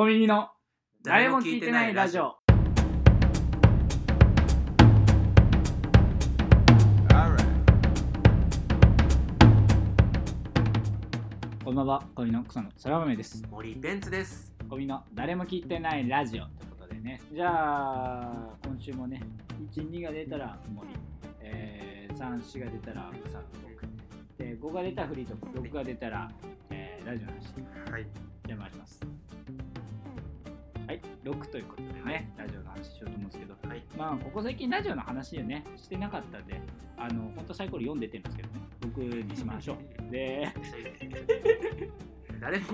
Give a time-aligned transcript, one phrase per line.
[0.00, 0.48] 小耳の
[1.02, 2.36] 誰も聞いてないラジオ。
[11.64, 13.42] こんばんは、小耳の草野そら豆です。
[13.50, 14.54] 森ベンツです。
[14.68, 17.20] 小耳の誰も聞いてないラジオということでね。
[17.32, 19.20] じゃあ、今週もね、
[19.74, 20.90] 1、2が出たら森、
[21.40, 23.84] えー、3、4が出たら草野僕、
[24.38, 26.30] で、5が出たらフリートーク、6が出たら、
[26.70, 27.90] えー、ラジオの話。
[27.90, 28.06] はい。
[28.46, 29.00] じゃあ参ります。
[30.88, 33.84] はい、6ということでね、ラジオの話しようと思うんですけど、はい。
[33.94, 36.62] まあ、ここ最近ラジオの話をね、してなかったんで、
[36.96, 38.60] あの、本当サイコロ読んでてるんですけどね、
[38.96, 39.76] 6にしましょう。
[40.10, 40.48] で、
[42.40, 42.64] 誰も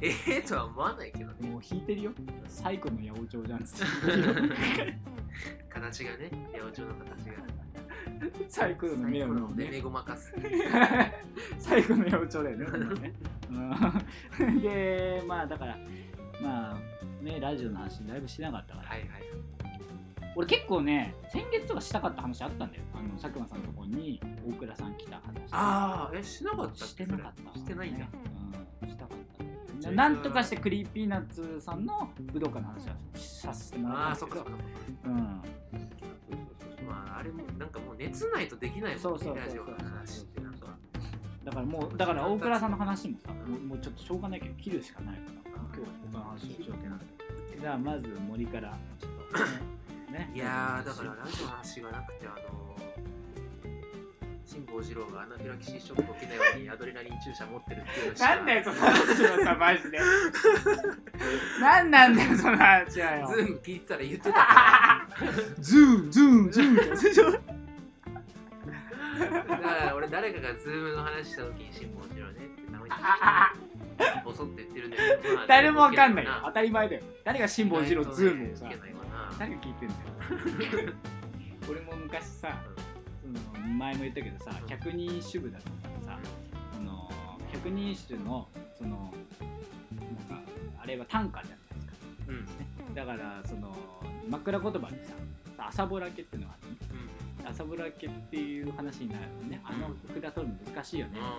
[0.00, 1.48] ええとは思わないけどね。
[1.48, 2.12] もう引いてるよ。
[2.46, 4.98] サイコの八百長じゃんっつって。
[5.68, 7.42] 形がね、八百長の形が。
[8.48, 10.32] サイコロの目をねめごまかす。
[11.58, 13.12] 最後の八百長だよね。
[14.60, 15.76] で、まあだから、
[16.40, 16.91] まあ
[17.22, 19.08] ね、ラジオの話だいぶしてなかったから、はいはい。
[20.34, 22.82] 俺結構ね、先月とかしたかった話あったんだよ。
[22.94, 25.22] あの佐久間さんのところに大倉さん来た話。
[25.52, 27.58] ああ、え、しなかったしてなかった。
[27.58, 28.06] してないんだ。
[28.82, 29.44] うん、したかった。
[29.80, 34.64] じゃあなんとかしてクリーピーナッツさんの武道館の話はさせてもらああ、ったんですけどそっかそっか。
[35.04, 35.16] うん。
[36.86, 40.66] まあ、あれも、なんかもう熱ないとできないもね、そうんそうそうラジオの話ってなんか。
[41.44, 47.11] だからもう、だから大倉さんの話もさ、もうもうちょっとしょうがないけど、切るしかないから、今日は他の話をしようと思って。
[47.62, 49.10] じゃあまず森から、ちょっ
[50.08, 50.28] とね。
[50.34, 60.00] いやー、だからラジオの話がなくて、あのー、辛坊治郎がアナフィラキシーショックを受けたようにアドレナリン注射持ってるっていうのなんだよ、その話はさ、マジで。
[61.60, 63.28] なんなんだよ、その話はよ。
[63.28, 65.32] ズーム聞いてたら言ってたから。
[65.60, 66.76] ズーン、ズーン、ズーン。
[66.76, 66.82] だ
[69.56, 73.51] から俺誰かがズームの話した時に辛坊治郎ねって名前聞いて
[74.24, 76.30] ボソって言ってるんだけど、まあ誰もわかんないよ。
[76.44, 77.02] 当たり前だよ。
[77.24, 78.66] 誰が辛坊治郎ズームをさ。
[79.38, 79.94] 誰が聞いてんだ
[80.82, 80.92] よ。
[81.70, 82.60] 俺も昔さ
[83.20, 86.18] その前も言ったけどさ百人一首部だったからさ
[86.74, 87.10] その
[87.52, 90.42] 百人一首のそのなんか
[90.82, 91.92] あれは短歌じゃないですか。
[92.28, 92.94] うん。
[92.94, 93.74] だからその
[94.28, 95.12] 枕言葉にさ
[95.58, 96.76] 朝ぼらけっていうのがあってね。
[97.44, 101.34] 朝ぼらけっていう話になるとねあの札取るの難しいよねみたいな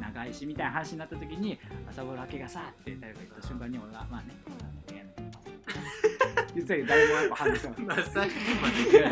[0.00, 5.52] 長いしみたいな話になった時に朝ぼらけがさって誰か言った瞬間に俺はまあねあのやめてます
[6.54, 7.82] 言ってたけど誰もやっぱ反応しなかった。
[7.82, 9.10] まあさっきまで言うや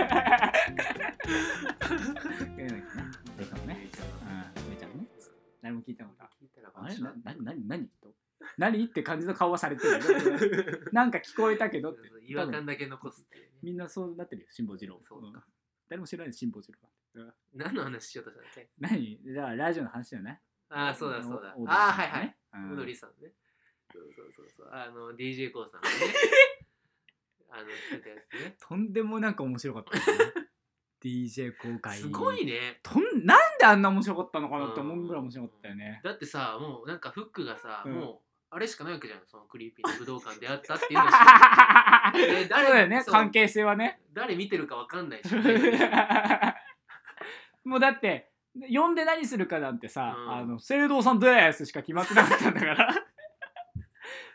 [2.56, 3.04] めなきゃね
[3.38, 3.88] そうかもね。
[4.56, 5.06] うん上ちゃんね。
[5.62, 6.60] 誰も聞いたのか聞いた。
[6.62, 6.94] らあれ？
[6.94, 7.68] 私はなな何？
[7.68, 8.14] 何と？
[8.56, 8.84] 何？
[8.84, 9.98] って感じの顔はされてるよ。
[10.92, 12.00] なんか聞こえたけどって。
[12.26, 13.26] 違和感だけ残す
[13.62, 15.00] みんなそうなってるよ辛坊治郎。
[15.08, 15.38] そうか。
[15.38, 15.42] ん。
[15.88, 18.68] 誰も知らない辛坊治郎は何の話しようとしたんだっけ？
[18.78, 19.20] 何？
[19.24, 20.40] じゃあラジオの話だよね
[20.70, 21.54] ああそうだそうだ。
[21.56, 22.36] オードリーああはいはい。
[22.54, 22.70] うん。
[22.70, 23.32] オードリーさんね。
[23.92, 24.68] そうそうそうそう。
[24.70, 25.94] あの DJ コーさんがね。
[27.50, 28.56] あのやつね。
[28.60, 30.18] とんでもなく面白かったですね。
[31.00, 32.80] DJ 公開すごいね。
[32.82, 36.00] とんなんであんな面白かったのかなって思うぐらい面白かったよね。
[36.04, 37.94] だってさもうなんかフックがさ、うん。
[37.94, 38.20] もう
[38.50, 39.20] あれしかないわけじゃん。
[39.26, 42.12] そのクリーピーの武道館であったっていうのしか。
[42.16, 43.02] そうだよね。
[43.02, 43.14] そう。
[43.14, 44.00] 関係性はね。
[44.12, 45.28] 誰見てるかわかんないし。
[47.64, 50.32] もうだって呼んで何するかなんてさ「うん。
[50.32, 52.94] あの聖堂さんです」しか決まってなかったんだから。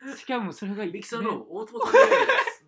[0.17, 1.99] しかもそれがミキサーの 大友さんで
[2.51, 2.63] す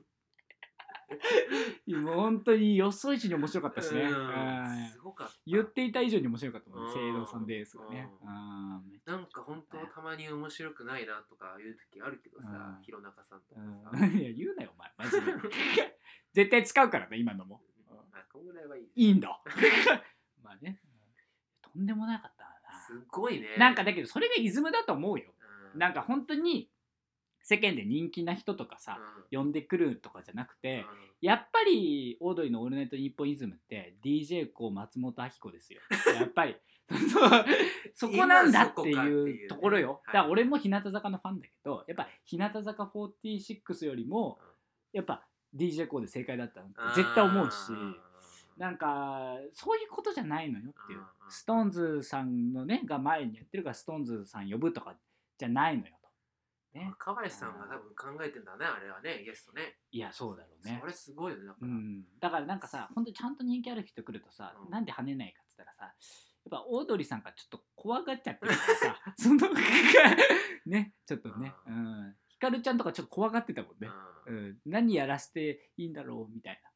[1.87, 4.07] もう本当に予想以上に面白かったしね、うん。
[4.07, 4.89] うん。
[4.89, 5.33] すごかった。
[5.45, 6.93] 言っていた以上に面白かったもんねうん。
[6.93, 8.09] 聖堂さんですがね。
[8.21, 9.01] ううん。
[9.05, 12.83] なんか本当たまに面白くないなとかいう時あるけどさうん。
[12.83, 14.05] 弘中さんとかゃさ。
[14.05, 14.17] うん。
[14.17, 14.91] いや言うなよお前。
[14.97, 15.99] マジで。
[16.33, 17.61] 絶対使うからね今のも。
[18.11, 19.41] まあこんぐらいはいいいいんだ
[21.75, 22.45] とんでもなかった
[22.87, 23.47] すごいね。
[23.57, 25.25] ななんかだけどそれがイズムだと思うよ。
[25.75, 26.69] うなんか本当に
[27.41, 28.97] 世間で人気な人とかさ、
[29.31, 29.37] うん。
[29.37, 30.85] 呼んでくるとかじゃなくて、うん。
[31.21, 35.81] やっぱりオードリーの「オールナイトニッポンイズム」って DJ こう松本明子ですよ。
[36.15, 36.55] やっぱり。
[37.95, 44.37] そこなんだっていうところよ、はいだから俺も日向坂のファンだけどやっぱ日向坂46よりも
[44.93, 45.25] やっぱ
[45.55, 47.57] DJ コーで正解だったのって絶対思うし
[48.57, 50.99] なんかそういうことじゃないのよっていう。
[50.99, 54.95] うんストーンズさんのねが前にやってるからストーンズさん呼ぶとか
[55.39, 56.79] じゃないのよと。
[56.79, 59.77] ね、若林さんが多分考えてんだねあれはねゲストね。
[59.91, 60.77] いやそうだろうね。
[60.81, 60.85] そ。
[60.85, 61.67] れすごいよねだから。
[61.67, 64.69] うん、だからなんかさ本当にちゃんと人気ある人来るとさ、うん。
[64.69, 65.93] なんで跳ねないかっつったらさやっ
[66.51, 69.37] ぱオードリーさんがちょっと怖がっちゃってるからさ その
[70.67, 72.07] ねちょっとね、ううん。
[72.09, 73.89] ん、ひかるちゃんとかちょっと怖がってたもんね、
[74.27, 74.45] ううん。
[74.51, 76.69] ん、何やらせていいんだろうみたい確な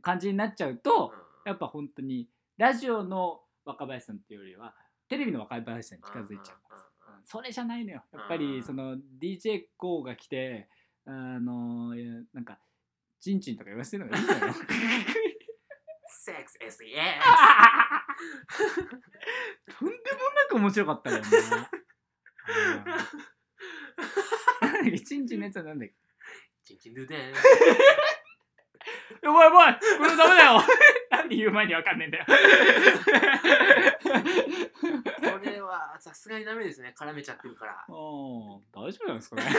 [0.00, 1.12] 感じになっちゃうと、
[1.44, 4.74] やっぱ本当にラジオの若林さんっていうよりは
[5.08, 6.36] テレビの若林さんに近づいちゃう。
[6.36, 7.24] んうんうんうん。
[7.24, 8.04] それじゃないのよ。
[8.12, 8.40] やっぱうん。
[8.40, 10.68] りその d j k o が来て
[11.04, 11.94] あの
[12.32, 12.58] なんか
[13.20, 14.54] チンチンとか言わせてるのがいいのよ。
[16.24, 16.68] セックス SEX
[19.78, 21.28] とんでもなく面白かったもんな。
[21.28, 21.30] う
[24.88, 25.94] ん チンチンのやつはなんだっけ？
[26.64, 27.34] チンチンドゥデン
[29.22, 30.60] やばいやばいこれダメだよ。
[31.10, 32.24] なんで言う前にわかんねえんだよ。
[32.26, 32.32] こ
[35.44, 36.92] れはさすがにダメですね。
[36.98, 37.84] 絡めちゃってるから。
[37.88, 39.44] おー大丈夫なんですかね。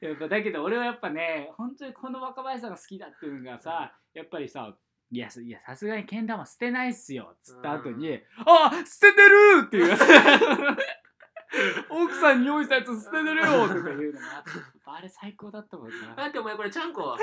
[0.00, 4.74] やっぱだけど俺はやっぱね本当にこの若林さんが好きだっていうのがさやっぱりさ
[5.10, 7.32] いやすいやさすがにけん玉捨てないっすよ。
[7.34, 9.96] っつった後に「あ捨ててる!」っていう。
[11.90, 14.50] 奥さんに用意したやつ捨ててるよとかいうのがあって
[14.92, 16.14] あれ最高だったもんな。
[16.14, 17.16] だってお前これ ちゃんこ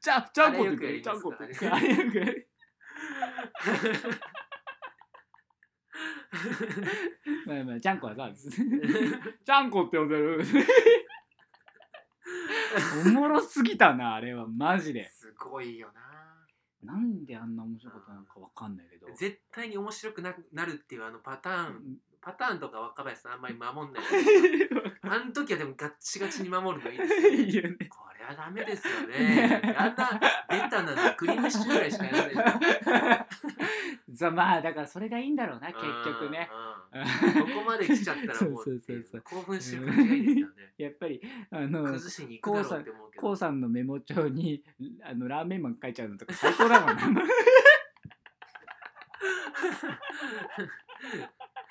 [0.00, 2.48] ちゃちゃんこって言ってちゃんこってあれよく
[7.46, 8.30] まあまあちゃんこはさ
[9.44, 10.42] ちゃんこって呼んでる。
[13.06, 14.46] おもろすぎたなあれは。
[14.48, 15.08] マジで。
[15.08, 16.02] すごいよな。
[16.94, 19.06] なんであんな面白いことなのかわかんないけど。
[19.14, 24.04] 絶対に面白くななるっていうあのパターンパターンとか若林さんあんまり守んない。
[25.02, 27.76] あの時はでもガッチガチに守るのいいですよいいよね。
[27.90, 29.74] これはダメですよね。
[29.76, 32.32] あんなベタなのクリームシチューぐらいしかやらな
[33.16, 33.26] い。
[34.08, 36.48] じゃまあだからそれがいいんだろうな結局ね。
[36.52, 36.58] こ
[37.60, 38.64] こまで来ちゃったらもう
[39.24, 40.52] 興奮してる感じがいいですよね。
[40.78, 41.20] やっぱり
[41.50, 43.22] あの崩しに行くだろうって思うけど。
[43.22, 44.62] こうさんのメモ帳に
[45.02, 47.22] あのラーメンマン書いちゃうのとか最高だもんな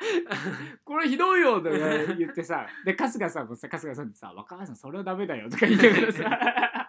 [0.84, 1.78] これひどいよとか
[2.18, 6.88] 言ってさで春日さんもさ春日さんってさ若林さんそれはダメだよとか言いながらさ。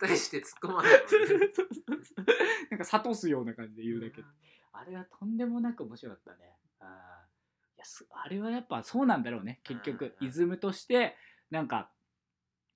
[0.00, 1.52] 大して突っ込まないもんね。
[2.70, 4.20] なんか諭すような感じで言うだけ。
[4.20, 4.28] うん。
[4.72, 6.52] あれはとんでもなく面白かったね。
[6.80, 7.76] あー。
[7.76, 9.60] いやすあれはやっぱそうなんだろうね。
[9.64, 10.26] 結局うん。
[10.26, 11.16] イズムとして
[11.50, 11.90] なんか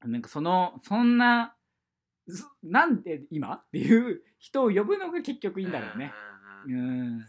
[0.03, 1.55] なんかそのそんな
[2.29, 3.55] すなんで今？
[3.55, 6.13] っていう人を呼ぶのが結局いいんだろうね。
[6.67, 7.27] ううん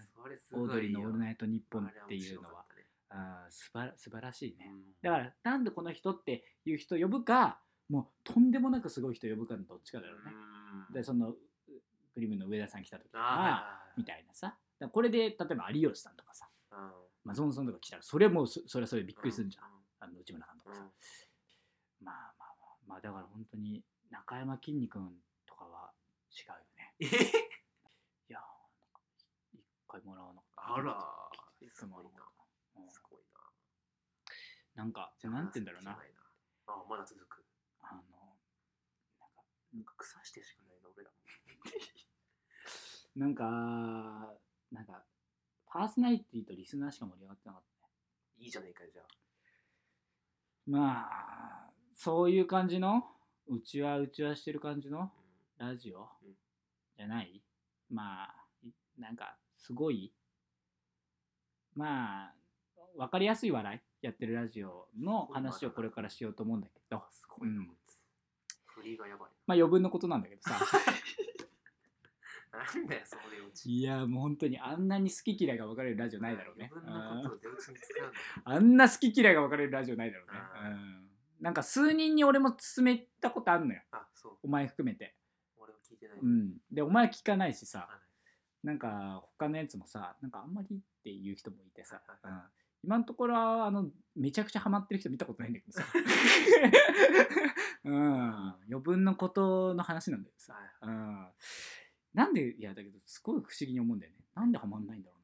[0.54, 1.10] オードリーの「ごいよ。
[1.10, 2.62] オールナイトニッポン」っていうのは。
[2.62, 2.72] ね
[3.14, 4.72] あーすばら素晴らしいね。
[4.72, 4.96] うん。
[5.02, 10.32] だからなんでこの人っていう人呼ぶかもうとんでもなくすごい人呼ぶかのどっちかだろうね。
[10.90, 10.94] うん。
[10.94, 11.34] でその
[12.14, 14.58] クリームの上田さん来た時とかあみたいなさ。
[14.92, 16.92] これで例えば有吉さんとかさーうん。
[17.26, 19.68] 松本さんとか来たらそれもそそれはそれでびっくりするんじゃん、う
[20.00, 20.92] あの内村さんとかさ、うん。
[22.06, 22.78] まあまあまあ。
[22.88, 25.92] まあだから本当に中山きんに君とかは
[26.32, 26.46] 違
[27.02, 27.51] うよね
[29.92, 30.96] 回もらわなあら
[31.60, 32.22] 一回もらわな
[32.90, 33.22] すごい
[34.76, 34.84] な。
[34.84, 35.92] なんかじゃあなんて言うんだろうな。
[35.92, 36.22] 話す気な。
[36.22, 37.44] いあまだ続く。
[37.82, 38.02] あの
[39.20, 39.44] なんか
[39.74, 41.18] なんか腐してしかないの俺らも。
[43.16, 43.44] なんか
[44.72, 45.04] なんか
[45.66, 47.94] パーソナリティとリスナーしか盛り上がってなかったね。
[48.38, 49.06] いいじゃねえかよじゃあ。
[50.68, 51.10] ま
[51.68, 53.04] あそういう感じの
[53.48, 55.12] うちわうちわしてる感じの
[55.58, 56.38] ラジオ、うん。
[56.96, 57.44] じゃない？
[57.90, 59.38] まあいなんか
[59.72, 60.12] すごい
[61.76, 62.34] まあ
[62.98, 67.50] 分かりやすい笑いやってるラジオの話をこれからしようと思うんだけどすごい
[68.66, 69.30] 振りがやばい。
[69.48, 70.60] まあ余分のことなんだけどさ。
[72.52, 76.70] なんだよその出落ちいやもう本当にあんなに好き嫌いが分かれるラジオないだろうね。
[78.44, 80.40] あんな好き嫌いが分かれるラジオないだろうね。
[81.40, 83.82] なんか数人に俺も勧めたことあるのよ。
[83.92, 84.38] あそう。
[84.44, 85.16] お前含めて。
[85.58, 86.20] 俺は聞いてない。
[86.20, 86.58] うん。
[86.70, 87.88] でお前は聞かないしさ。
[87.90, 88.11] あ
[88.64, 92.42] なんか他のやつもさなんかあんまりっていう人もいてさ、うん。
[92.84, 95.84] 今のところはあのめちゃくちゃハマってる人見たことないんだけどさ。
[97.86, 98.32] うん。
[98.70, 101.28] 余分のことの話なんだけどさ、はいうん、
[102.14, 104.18] なんでいやだけどすごい不思議に思うんだよね。
[104.36, 105.18] なんでハマんないんだろ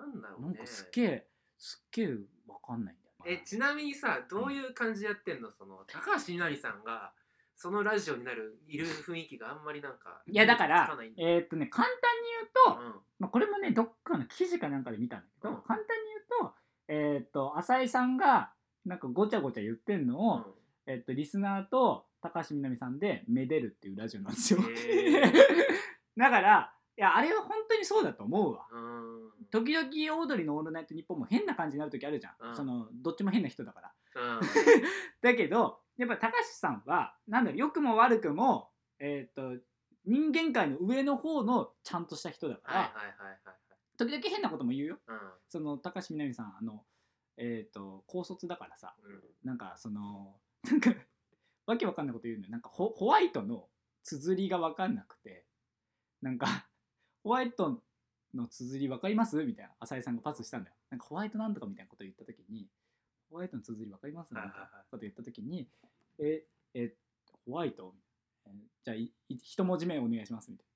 [0.00, 0.46] なんだろうね。
[0.48, 5.50] うななんかすっげえすっげえわかんないんだよえちなみにさどういう感じでやってんの？
[5.50, 7.12] その高橋みなみさんが
[7.56, 16.54] そのラジオになるいる雰囲気があんまりなんかいやだかつらえーっとね簡単に言うと、うんまあ、これもねどっかの記事かなんかで見たんだけど、うん簡単に言うと
[16.88, 18.50] えーっと浅井さんが
[18.84, 20.44] なんかごちゃごちゃ言ってんのを、
[20.86, 24.60] えっと、リスナーと高橋みなみさんでめでるっていうラジオなんですよ。
[24.60, 25.32] へー
[26.16, 28.66] だからいやあれは本当にそうだと思うわ。
[28.70, 29.86] うんうん時々
[30.20, 33.92] オードリーの「オールナイトニッポン」も変な感じになる時あるじゃん、うんそのどっちも変な人だから。
[34.14, 34.40] うん
[35.20, 39.56] だけどやっぱ高橋さんはなんだろう良くも悪くも、えっと
[40.04, 43.56] 人間界の上の方のちゃんとした人だから、はいはいはいはい
[43.98, 44.98] 時々変なことも言うよ。
[45.06, 46.84] はいその高橋みなみさんあの
[47.38, 49.12] えっ、と高卒だからさうん。
[49.12, 50.90] うんなんかその なんか
[51.66, 52.50] わけわかんないこと言うのよ。
[52.50, 53.68] なんかホホワイトの
[54.02, 55.46] 綴りがわかんなくて
[56.20, 56.46] なんか
[57.24, 57.82] ホワイト
[58.34, 59.42] の綴り分かります？
[59.44, 60.76] みたいな浅井さんがパスしたんだよ。
[60.90, 62.68] なんかホワイトなんとかみたいなこと言った時に
[63.30, 64.30] ホワイトの綴り分かります？
[64.32, 64.52] みたいな
[64.90, 65.68] こと言った時に
[66.18, 66.94] ええ
[67.46, 67.94] ホワイト？
[68.46, 68.50] え
[68.84, 70.72] じゃあいい一文字目お願いしますみたいな。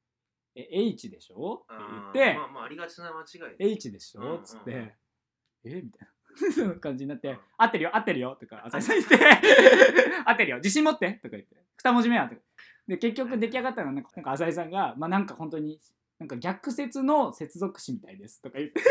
[0.56, 1.64] え H でしょ？
[1.64, 1.74] って
[2.14, 4.36] 言ってまあまあありがちな間違いです H でしうんうんうん。
[4.36, 4.94] ょっつって、
[5.64, 6.10] えみたいな。
[6.54, 7.38] その感じになって、うん。
[7.56, 9.16] 合ってるよ合ってるよとか浅井さん言って
[10.26, 10.56] 合ってるよ。
[10.58, 11.12] 自信持って？
[11.14, 11.56] とか言って。
[11.76, 12.40] 二文字目はとか。
[12.88, 15.80] で結局出来上がったのはなんか浅井さんがまあなんか本当に
[16.20, 18.82] なんか逆説の接続詞みたいですとか言って、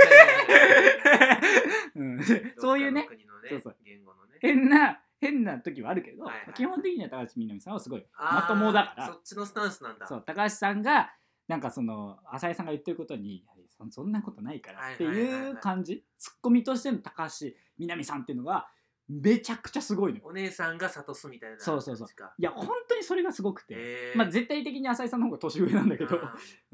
[1.96, 3.04] うん、でそういうね。
[3.04, 3.08] ね
[3.50, 3.76] そうそう。
[3.86, 4.40] 言語のね。
[4.42, 9.08] 変な変な時はあるけど、はいはい基本的には高橋みなみさんはすごいまともだから。
[9.08, 10.08] そっちのスタンスなんだ。
[10.08, 11.12] そう高橋さんが
[11.48, 15.50] なんかその浅井さんが言ってることにそそんなことないからってはいはいはいはい。
[15.50, 16.04] いう感じ。
[16.18, 18.68] ツッコミとしての高橋みなみさんっていうのが
[19.10, 20.26] めちゃくちゃすごいのよ。
[20.28, 22.08] お姉さんが諭すみたいなそうそうそう。
[22.38, 24.18] いや本当にそれがすごくて、へー。
[24.18, 26.20] まあ絶対的に浅井さんの方が年上なんだけど。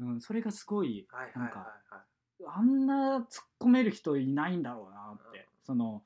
[0.00, 5.44] うん、 うん、それがすごいなんかはいあんな突っ込める人いないんだろうなって、うん。
[5.64, 6.04] その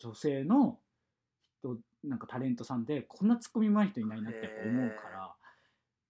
[0.00, 0.80] 女性の
[1.60, 5.34] 人なんかタレントさんでこんな突っ込みうまい人いないなって思うから。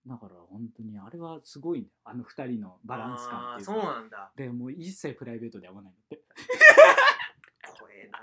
[0.06, 1.88] だから本当にあれはすごいね。
[2.04, 4.32] あの二人のバランス感っていうそうなんだ。
[4.34, 6.24] でもう一切プライベートで会わないんだって。
[7.78, 8.18] 怖えな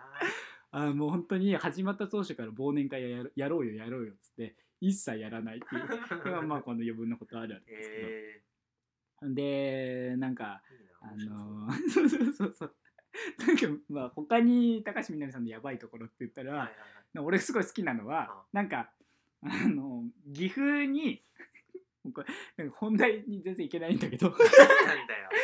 [0.78, 5.88] あもう本当に始まった当初から忘年会やるやろうよやろうよっつって一切やらないっていう。
[6.22, 8.42] これはまあこの余分なことあるあるんですけど、え
[10.14, 10.62] でなんか
[11.02, 12.10] あのーそう。
[12.10, 12.74] そうそうそう。
[13.48, 16.74] なんかまあ他に高橋みなみさんのやばいところって言ったら、はいはいは
[17.24, 17.26] い。
[17.26, 18.92] 俺すごい好きなのはなんか
[19.42, 20.04] あの
[20.34, 21.24] 岐阜に
[22.14, 24.30] これなんか本題に全然いけないんだけど。
[24.30, 24.50] なんだよ。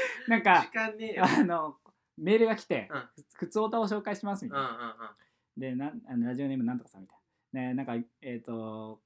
[0.27, 1.25] なんか時間ねえよ。
[1.25, 1.77] あの
[2.17, 5.15] メールが来てうん「靴オタを紹介します」みたいな。
[5.55, 7.17] でなんあのラジオネームなんとかさんみたい
[7.53, 7.61] な。
[7.69, 9.01] ね、なんかえっ、と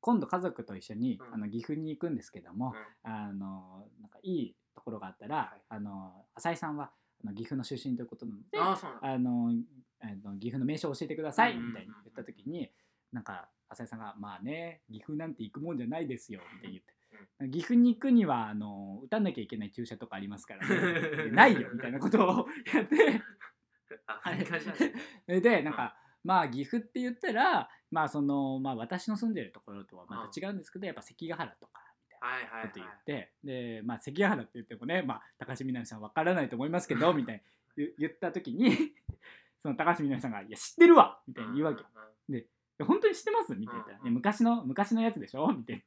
[0.00, 1.34] 今度家族と一緒に、うん。
[1.34, 6.90] あの岐阜に行くんですけども、あのなんかいいところがあったら、はいあの浅井さんは
[7.22, 9.52] あの岐阜の出身ということなのであの
[10.00, 12.70] あの岐阜の名所を教えてくださいみたいに言った時に
[13.12, 16.94] なんか浅井さんが「まあね岐阜なんて行くもんじゃないですよ」みたいに言って、
[17.50, 23.22] 岐阜に行くにはあの打たなきゃいけない注射とかありますからね でないよみたいなことをやって
[24.06, 24.78] アフリカじゃね
[25.26, 31.80] それでなんか、まあ岐阜って言ったらまあそのまあ私の住んでるところとはまた違うんですけど、やっぱ関ヶ原とか。
[32.20, 37.42] はいはいはいこと言って、でまあ関ヶ原って言ってもね、まあ、高橋みなみさんわからないと思いますけど みたいに
[37.76, 38.72] 言言った時に
[39.62, 41.88] その高橋みなみさんが「いや知ってるわ!」みたいに言うわけよ。
[42.84, 43.54] 本当に知ってます？
[43.54, 45.48] みたいな、うんいや昔の昔のやつでしょ？
[45.52, 45.84] みたい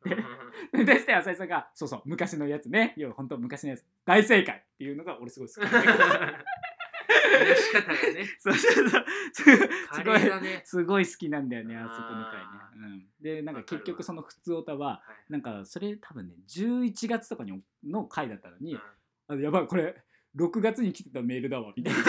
[0.74, 5.94] なてでして浅井さんが「そうそう昔のやつね要は本当昔のやつ大正解!」っていうのが俺すごい好きなんだけど
[7.34, 12.48] 話し方がねそうそうそうす華ごい麗だねすごい好きなんだよねあそこの回ね。
[12.76, 18.82] うん、 でなんか結局その普通オタははいなんかそれ多分ね11月とかにの回だったのに、うん
[19.26, 19.96] あのやばいこれ
[20.36, 22.00] 6月に来てたメールだわみたいな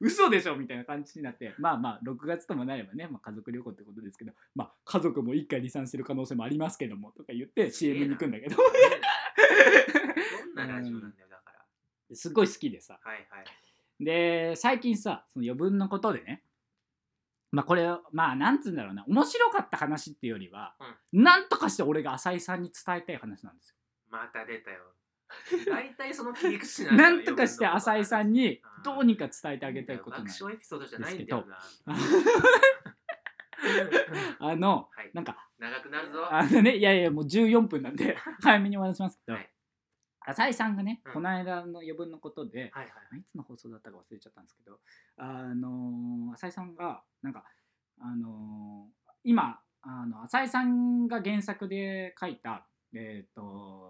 [0.00, 8.56] 嘘でしょみたいな感じになってまあまあ6月ともなればね、まあ、家族旅行ってことですけどまあ家族も一回離散してる可能性もありますけどもとか言って CM なに行くんだけど。
[8.56, 8.62] ど
[10.64, 11.52] んなラジオなんだよだか
[12.10, 12.16] ら。
[12.16, 12.98] すごい好きでさ。
[13.02, 14.04] はいはい。
[14.04, 16.42] で最近さその余分のことでね
[17.52, 20.74] まあこれまあなんつうんだろうな面白かった話っていうよりは、
[21.12, 23.74] なんとかして俺が浅井さんに伝えたい話なんですよ。
[24.08, 24.78] また出たよ
[25.66, 28.82] 大体その切り口ななんとかして浅井さんにうん。
[28.82, 30.42] どうにか伝えてあげたいことなん爆です。
[30.42, 31.58] 笑エピソードじゃないんだよな
[34.40, 34.56] あ。
[34.56, 35.10] のはい。
[35.12, 36.32] なんか長くなるぞ。
[36.32, 39.50] あのねいやいやもう14分なんで早めにお話ししますけど、はい。
[40.20, 41.12] 浅井さんがね、うん。
[41.12, 43.18] この間の余分のことで、はいはい。
[43.18, 44.78] いつの放送だったか忘れちゃったんですけど
[45.16, 47.44] あの浅井さんがなんか
[48.00, 48.88] あの
[49.24, 53.89] 今あの浅井さんが原作で書いたえっ、と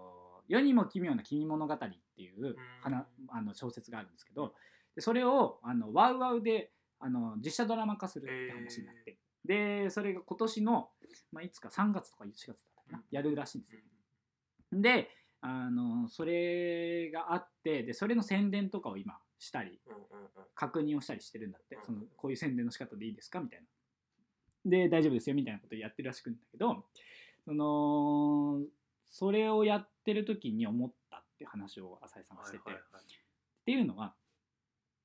[0.51, 4.53] 世にも奇妙な君物語」っていう花あの小説があるんですけど
[4.95, 10.91] でそれをあのワウワウであの実写ドラマ化するって話になって、でそれが今年の、
[11.31, 13.81] まあ、いつか3月とか4月だったかな、やるらしいんですよ。
[14.73, 19.81] であのそれがあってでそれの宣伝とかを今したり
[20.53, 21.75] 確認をしたりしてるんだって。
[21.75, 21.83] うん。
[21.83, 23.39] そのこういう宣伝の仕方でいいですか？
[23.39, 23.65] みたいな。
[24.63, 26.85] で大丈夫ですよみたいなことをやってるらしくんだけど
[27.45, 28.61] その
[29.11, 33.03] それをやってる時に思ったって話を浅井さんがしてて、はいはいはい。
[33.03, 33.07] っ
[33.65, 34.15] ていうのは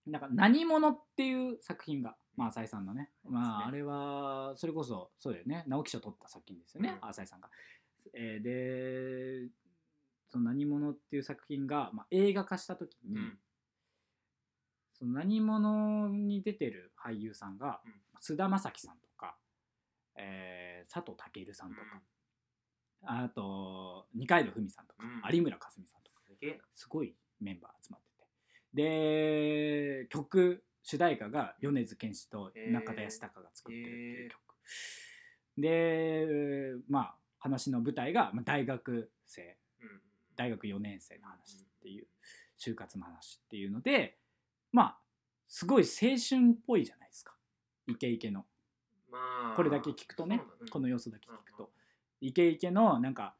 [0.07, 5.65] なんか「何者」っていう作品が、まあ、浅井さんのね、まあ、あれはそれこそそうだよね。
[5.67, 7.09] 直木賞取った作品ですよね、うん。
[7.09, 7.51] 浅井さんが。
[8.15, 9.51] えーで
[10.29, 13.39] その「何者」っていう作品が、まあ、映画化した時に、うん。
[14.93, 17.93] その何者に出てる俳優さんがうん。
[18.21, 19.37] 菅田将暉さんとか、
[20.15, 22.01] えー佐藤健さんとか、
[23.07, 25.37] あと二階堂ふみさんとか、うん。
[25.37, 26.21] 有村架純さんとか。
[26.27, 26.65] すげえな。
[26.73, 28.27] すごいメンバー集まってて。
[30.03, 34.41] で曲主題歌が米津玄師と中田泰孝が作ってるっていう曲、
[35.59, 39.57] でまあ話の舞台がまあ大学生。
[39.81, 40.01] うん。
[40.37, 42.07] 大学4年生の話っていう
[42.59, 44.19] 就活の話っていうので
[44.71, 44.99] まあ
[45.49, 47.35] すごい青春っぽいじゃないですか。
[47.87, 48.45] イケイケの。
[49.11, 51.71] まあこれだけ聞くとねそうだこの要素だけ聞くうんと
[52.21, 53.35] イケイケのなんか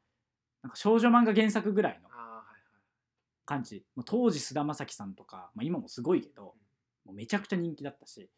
[0.63, 2.45] なんか少女漫画原作ぐらいのあーはいはい。
[3.45, 3.85] 感じ。
[3.95, 6.55] もう当時菅田将暉さんとか、まあ、今もすごいけど
[7.05, 8.29] もうめちゃくちゃ人気だったし。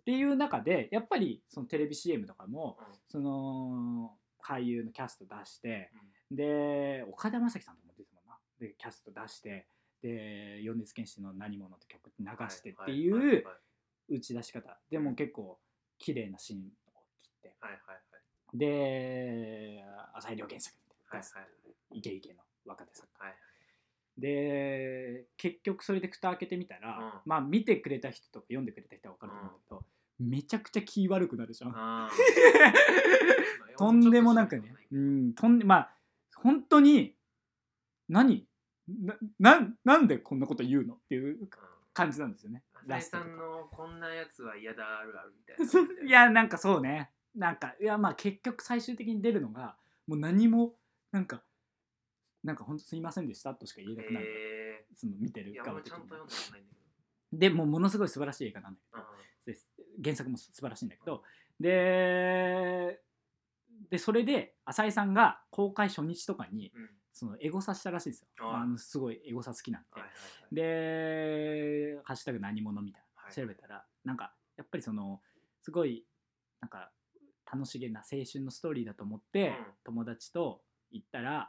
[0.00, 5.90] っていう中でやっぱりそのテレビ CM とかもその俳優のキャスト出して
[6.30, 8.38] で岡田将生さんとかも出てたもんな。
[8.60, 9.66] でキャスト出して
[10.02, 13.44] で米津玄師の「何者」って曲流してっていう
[14.08, 14.78] 打ち出し方。
[14.88, 15.58] でも結構
[15.98, 17.56] 綺麗なシーンを切って。
[17.58, 18.15] はいはいはい
[18.58, 19.84] で
[20.14, 20.76] 浅井亮原作。
[21.08, 21.26] はいは
[21.94, 21.98] い。
[21.98, 23.24] イケイケの若手作家。
[23.26, 23.34] はい
[24.18, 27.12] で結局それで蓋開けてみたら、うん。
[27.26, 29.84] まあ見てくれた人とか読んでくれた人は分かると思うけど、
[30.18, 32.08] めちゃくちゃ気悪くなるじゃん。
[33.76, 35.94] とんでもなくね、うん、とんでまあ
[36.34, 37.14] 本当に
[38.08, 38.46] 何？
[38.88, 41.48] なななんでこんなこと言うのっていう
[41.92, 42.62] 感じなんですよね。
[42.86, 49.76] 浅井さんのこんなやつは嫌だあるあるみたいな いやなんかそうねなんかいやまあ結局最終的に出るのが
[50.06, 50.74] もう何も
[51.12, 51.42] なんか
[52.42, 55.98] なんか本当すいませんでしたとしか言えなくなる、えその見てる側的に
[57.32, 59.02] でもうものすごい素晴らしい映画なんだけど。
[59.02, 59.08] ど
[59.46, 59.70] です。
[60.02, 61.22] 原作も素晴らしいんだけど。
[61.58, 63.00] で
[63.90, 66.82] でそれで浅井さんが公開初日とかにうん。
[66.82, 68.54] うんそのエゴサしたらしいんですよ。
[68.54, 71.96] あのすごいエゴサ好きなんで、はいはいはい。
[71.96, 73.30] で「ハッシュタグ何者」みたいはい。
[73.30, 75.22] な調べたら、なんかやっぱりその
[75.62, 76.04] すごい
[76.60, 76.92] なんか
[77.50, 79.56] 楽しげな青春のストーリーだと思って、うん。
[79.84, 81.48] 友達と行ったら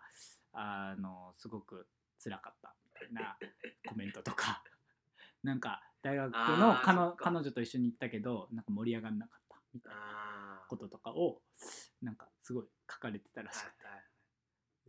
[0.54, 1.88] あのすごく
[2.24, 3.38] 辛かったみたいな
[3.88, 4.64] コメントとか。
[5.44, 11.42] なんか大学の彼女と一緒に行ったけどなんか盛り上がんなかったみたいなこととかを
[12.02, 14.08] なんかすごい書かれてたらしくて、はいはい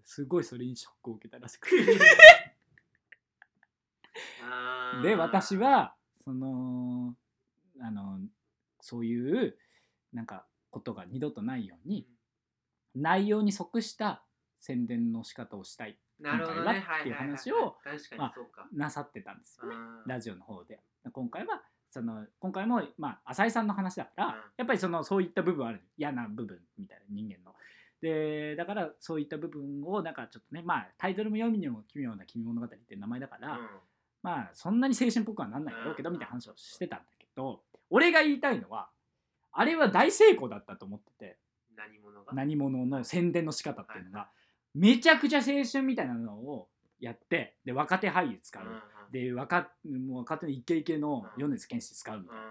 [0.09, 1.77] すごいそれにショックを受けたらしくて。
[5.03, 5.95] で私は
[6.25, 7.15] その
[7.79, 8.19] あの
[8.81, 9.59] そういう
[10.15, 12.07] なんかことが二度とないように
[12.95, 14.25] 内容に即した
[14.59, 16.65] 宣伝の仕方をしたいなるほどね。
[16.65, 17.77] 今回はっていう話を
[18.73, 19.75] なさってたんですよね。
[20.07, 20.81] ラジオの方で。
[21.13, 24.33] 今回はその今回も、まあ、浅井さんの話だから、うん。
[24.57, 25.81] やっぱりそのそういった部分ある。
[25.97, 27.55] 嫌な部分みたいな人間の。
[28.01, 33.69] でだからそういった部分をなんかちょっとねまあタイトルも読みにも奇妙な君物語って名前だから、うん。
[34.23, 36.15] まあそんなに青春っぽくはなんないだろうけどうん。
[36.15, 38.89] みたいな話をしてたんだけど俺が言いたいのは
[39.59, 41.37] あれは大成功だったと思ってて。
[41.77, 42.33] 何者が。
[42.33, 44.29] 何者の宣伝の仕方っていうのが
[44.73, 46.69] めちゃくちゃ青春みたいなのを
[47.01, 48.65] やってで若手俳優使う、
[49.13, 52.43] で若もう若手のイケイケの米津玄師使うみたいな。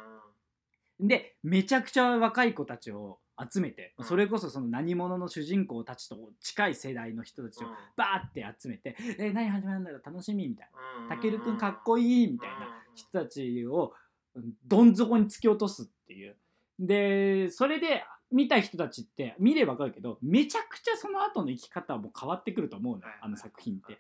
[1.00, 1.08] うん。
[1.08, 4.06] でめちゃくちゃ若い子たちを集めて、うん。
[4.06, 10.70] それこそその何者の主人公たちと近い世代の人たちをバーって集めて「え何始まるんだろう楽しみ」みたい
[11.10, 13.94] な「たけるくんかっこいい」みたいな人たちを
[14.36, 16.36] うんどん底に突き落とすっていう
[16.80, 23.98] でそれで見た人たちって見れば分かるけどめちゃくちゃその後の生き方も変わってくると思うのあの作品って。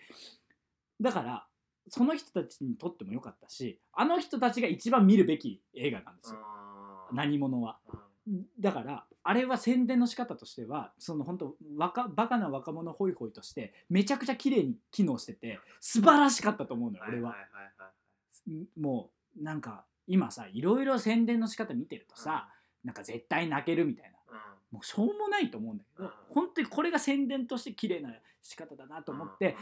[1.00, 1.46] だから
[1.90, 6.40] その人たちにとっても良かったしあの人たちが一番見るべき映画なんですよ。
[7.14, 7.78] 何者は。
[8.60, 17.36] だからあれは宣伝の仕方としてはその本当若バカな若者ホイホイとしてめちゃくちゃ綺麗に機能してて素晴らしかったと思うのよ俺は。
[18.78, 19.10] も
[19.40, 22.50] うなんか今さいろいろ宣伝の仕方見てるとさ、
[22.88, 24.18] なんか絶対泣けるみたいな。
[24.72, 26.12] もうしょうもないと思うんだけど、うん。
[26.30, 28.10] 本当にこれが宣伝として綺麗な
[28.42, 29.56] 仕方だなと思って、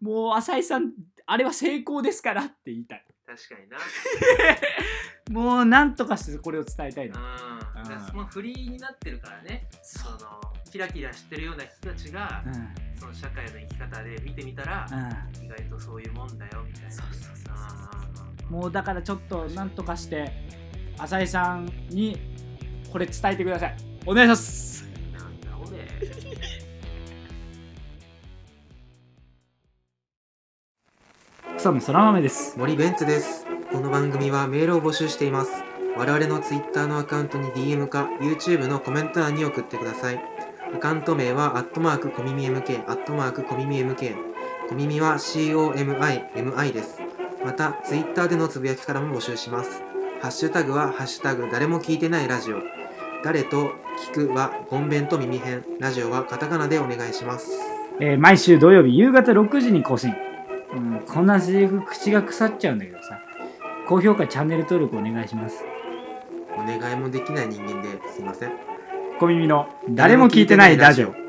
[0.00, 0.92] もう浅井さん
[1.26, 3.04] あれは成功ですからって言いたい。
[3.24, 3.78] 確かにな。
[5.40, 7.58] もうなんとかしてこれを伝えたいの、うん。
[7.58, 9.68] だからそのフリーになってるからね。
[9.82, 10.40] その
[10.70, 12.54] キラキラしてるような人たちがうん。
[12.54, 14.86] うんその社会の生き方で見てみたら
[15.42, 16.90] 意外とそういうもんだよみたいな。
[16.92, 17.90] そうそうそうそうあ
[18.48, 20.30] もうだからちょっとなんとかして
[20.98, 22.20] 浅井さんに
[22.92, 23.76] これ伝えてください。
[24.04, 24.84] お願いします。
[24.84, 25.88] ーなんだ俺
[31.56, 32.58] 草野そら豆です。
[32.58, 33.46] 森ベンツです。
[33.72, 35.50] この番組はメールを募集しています。
[35.96, 40.20] 我々の Twitter のアカウントに DM か YouTube のコメント欄に送ってください。
[40.74, 44.16] アカウント名はアットマークコミミ MK アットマークコミミ MK
[44.68, 47.00] コミミは COMIMI です。
[47.42, 49.82] また Twitter でのつぶやきからも募集します。
[50.20, 52.81] ハッシュタグはハッシュタグ誰も聞いてないラジオ
[53.24, 53.70] 誰と
[54.12, 57.52] 聞くはゴンベンと耳編ラジオはカタカナでお願いします。
[58.00, 60.12] えー毎週土曜日夕方6時に更新。
[60.74, 63.20] うん、こんなセリフ口が腐っちゃうんだけどさ。
[63.86, 65.64] 高評価チャンネル登録お願いします。
[66.54, 68.52] お願いもできない人間ですいません。
[69.20, 71.21] 小耳の誰も聞いてないラジオ